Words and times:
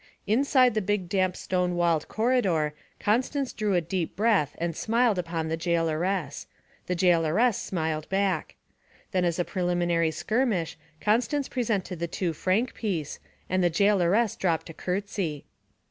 Inside 0.25 0.73
the 0.73 0.81
big 0.81 1.09
damp 1.09 1.37
stone 1.37 1.75
walled 1.75 2.07
corridor 2.07 2.73
Constance 2.99 3.53
drew 3.53 3.75
a 3.75 3.81
deep 3.81 4.15
breath 4.15 4.55
and 4.57 4.75
smiled 4.75 5.19
upon 5.19 5.47
the 5.47 5.55
jailoress; 5.55 6.47
the 6.87 6.95
jailoress 6.95 7.59
smiled 7.61 8.09
back. 8.09 8.55
Then 9.11 9.23
as 9.25 9.37
a 9.37 9.45
preliminary 9.45 10.09
skirmish, 10.09 10.75
Constance 10.99 11.47
presented 11.47 11.99
the 11.99 12.07
two 12.07 12.33
franc 12.33 12.73
piece; 12.73 13.19
and 13.47 13.63
the 13.63 13.69
jailoress 13.69 14.35
dropped 14.35 14.71
a 14.71 14.73
curtsy. 14.73 15.45